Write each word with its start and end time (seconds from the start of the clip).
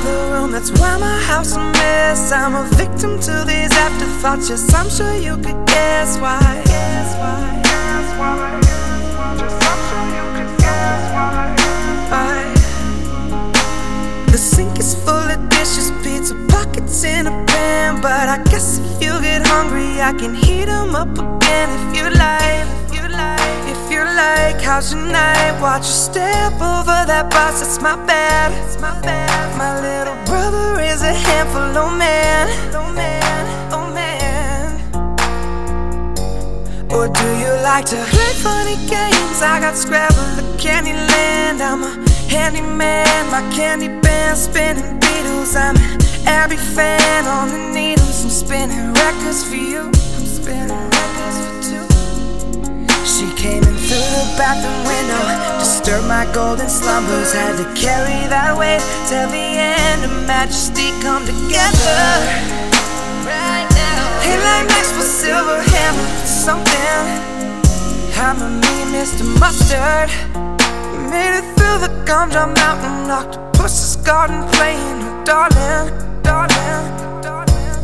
other 0.00 0.32
room, 0.32 0.50
that's 0.52 0.70
why 0.78 0.96
my 0.98 1.18
house 1.22 1.56
a 1.56 1.58
mess. 1.58 2.32
I'm 2.32 2.54
a 2.54 2.64
victim 2.76 3.20
to 3.20 3.44
these 3.46 3.72
afterthoughts. 3.72 4.48
Yes, 4.48 4.72
I'm 4.74 4.88
sure 4.88 5.14
you 5.14 5.36
could 5.36 5.66
guess 5.66 6.18
why. 6.18 6.40
Guess 6.64 7.16
why? 7.18 7.36
The 14.30 14.38
sink 14.38 14.78
is 14.78 14.94
full 14.94 15.28
of 15.34 15.48
dishes, 15.50 15.90
pizza 16.02 16.34
pockets 16.48 17.04
in 17.04 17.26
a 17.26 17.44
pan. 17.46 18.00
But 18.00 18.28
I 18.28 18.42
guess 18.44 18.78
if 18.78 19.02
you 19.02 19.20
get 19.20 19.46
hungry, 19.46 20.00
I 20.00 20.12
can 20.12 20.34
heat 20.34 20.68
'em 20.68 20.94
up 20.94 21.12
again 21.18 21.68
if 21.78 21.96
you 21.96 22.10
like. 22.10 22.79
You 24.00 24.06
like, 24.06 24.62
how's 24.62 24.94
your 24.94 25.02
night? 25.02 25.60
Watch 25.60 25.84
you 25.84 25.92
step 25.92 26.54
over 26.54 27.04
that 27.04 27.28
bus, 27.30 27.60
it's 27.60 27.82
my 27.82 27.96
bad. 28.06 28.50
It's 28.64 28.80
my 28.80 28.98
bad. 29.02 29.58
My 29.58 29.76
little 29.76 30.16
brother 30.24 30.80
is 30.80 31.02
a 31.02 31.12
handful, 31.12 31.76
oh 31.76 31.90
man. 31.90 32.48
Oh 32.72 32.90
man, 32.96 33.44
oh 33.76 33.92
man. 33.92 34.72
Or 36.90 37.08
do 37.12 37.26
you 37.44 37.52
like 37.60 37.84
to 37.92 38.00
play 38.08 38.32
funny 38.40 38.76
games? 38.88 39.42
I 39.42 39.60
got 39.60 39.76
Scrabble, 39.76 40.32
the 40.40 40.48
Candyland. 40.56 41.60
I'm 41.60 41.82
a 41.84 41.92
handyman, 42.32 43.28
my 43.30 43.42
candy 43.52 43.88
band 44.00 44.38
spinning 44.38 44.98
Beatles. 44.98 45.54
I'm 45.54 45.76
an 45.76 46.00
Abbey 46.26 46.56
fan 46.56 47.26
on 47.26 47.48
the 47.48 47.68
needles. 47.74 48.24
I'm 48.24 48.30
spinning 48.30 48.94
records 48.94 49.44
for 49.44 49.56
you. 49.56 49.92
Bathroom 54.40 54.80
window, 54.88 55.24
disturbed 55.60 56.08
my 56.08 56.24
golden 56.32 56.66
slumbers. 56.66 57.30
Had 57.30 57.60
to 57.60 57.68
carry 57.76 58.24
that 58.32 58.56
weight 58.56 58.80
till 59.04 59.28
the 59.28 59.48
end 59.60 60.00
of 60.08 60.12
majesty 60.24 60.88
come 61.04 61.28
together. 61.28 62.00
Right 63.28 63.68
now, 63.76 64.00
hey, 64.24 64.40
like 64.40 64.64
Maxwell 64.72 65.04
Silver 65.04 65.60
hammer, 65.60 66.08
something. 66.24 67.04
Hammer 68.16 68.48
me, 68.64 68.74
Mr. 68.96 69.28
Mustard. 69.38 70.08
Made 71.12 71.36
it 71.36 71.46
through 71.56 71.78
the 71.84 71.92
gumdrop 72.08 72.56
mountain, 72.56 73.10
octopus's 73.10 73.96
garden, 74.08 74.40
playing 74.56 74.98
with 75.04 75.26
darling, 75.28 75.92
darling, 76.22 76.88
darling. 77.20 77.76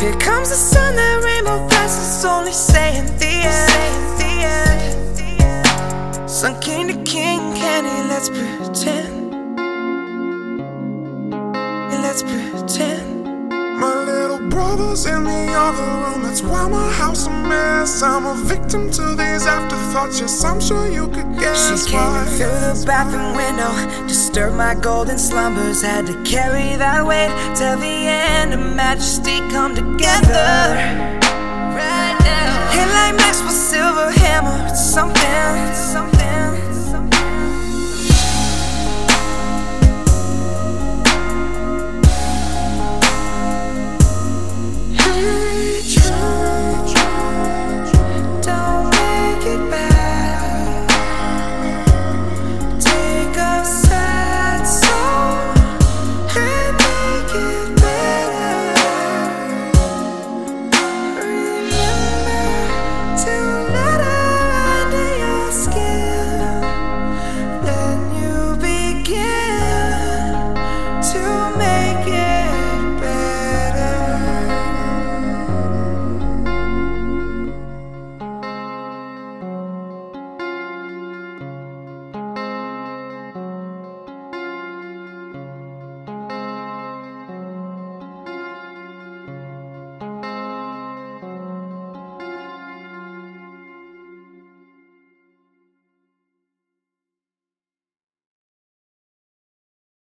Here 0.00 0.16
comes 0.16 0.48
the 0.48 0.56
sun, 0.56 0.96
that 0.96 1.20
rainbow 1.26 1.68
fast 1.68 2.00
is 2.00 2.24
only 2.24 2.52
saying 2.52 3.04
the 3.18 3.32
end. 3.44 4.17
Sun 6.38 6.60
king 6.60 6.86
to 6.86 6.94
king, 7.02 7.40
candy, 7.56 8.08
let's 8.08 8.28
pretend. 8.28 9.32
Let's 11.90 12.22
pretend. 12.22 13.50
My 13.50 14.04
little 14.04 14.48
brother's 14.48 15.04
in 15.06 15.24
the 15.24 15.52
other 15.58 15.82
room, 15.82 16.22
that's 16.22 16.42
why 16.42 16.68
my 16.68 16.92
house 16.92 17.26
a 17.26 17.30
mess. 17.30 18.04
I'm 18.04 18.24
a 18.24 18.36
victim 18.36 18.88
to 18.88 19.16
these 19.16 19.48
afterthoughts, 19.48 20.20
yes, 20.20 20.44
I'm 20.44 20.60
sure 20.60 20.88
you 20.88 21.08
could 21.08 21.40
guess 21.40 21.82
She 21.82 21.90
came 21.90 21.98
why. 21.98 22.22
in 22.22 22.28
through 22.28 22.60
the 22.60 22.84
bathroom 22.86 23.34
window, 23.34 24.06
disturbed 24.06 24.54
my 24.54 24.76
golden 24.76 25.18
slumbers. 25.18 25.82
Had 25.82 26.06
to 26.06 26.22
carry 26.22 26.76
that 26.76 27.04
weight 27.04 27.32
till 27.56 27.76
the 27.78 28.06
end 28.06 28.54
of 28.54 28.60
majesty 28.60 29.38
come 29.50 29.74
together. 29.74 30.78
Right 31.74 32.16
now, 32.20 32.70
hey, 32.70 32.86
like 32.94 33.16
Maxwell 33.16 33.50
Silver 33.50 34.12
hammer, 34.12 34.68
it's 34.68 34.88
something. 34.88 36.17